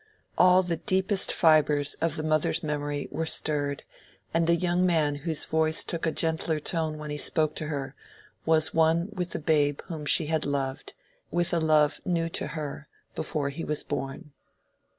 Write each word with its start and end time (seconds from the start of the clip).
All 0.35 0.63
the 0.63 0.77
deepest 0.77 1.31
fibres 1.31 1.93
of 2.01 2.15
the 2.15 2.23
mother's 2.23 2.63
memory 2.63 3.07
were 3.11 3.27
stirred, 3.27 3.83
and 4.33 4.47
the 4.47 4.55
young 4.55 4.83
man 4.83 5.13
whose 5.13 5.45
voice 5.45 5.83
took 5.83 6.07
a 6.07 6.11
gentler 6.11 6.59
tone 6.59 6.97
when 6.97 7.11
he 7.11 7.19
spoke 7.19 7.53
to 7.57 7.67
her, 7.67 7.93
was 8.43 8.73
one 8.73 9.09
with 9.13 9.29
the 9.29 9.37
babe 9.39 9.81
whom 9.89 10.07
she 10.07 10.25
had 10.25 10.43
loved, 10.43 10.95
with 11.29 11.53
a 11.53 11.59
love 11.59 12.01
new 12.03 12.29
to 12.29 12.47
her, 12.47 12.87
before 13.13 13.49
he 13.49 13.63
was 13.63 13.83
born. 13.83 14.31